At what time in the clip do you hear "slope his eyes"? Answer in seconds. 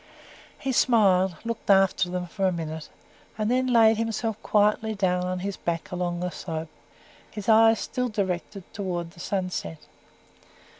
6.31-7.79